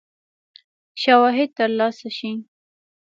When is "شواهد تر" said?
1.01-1.69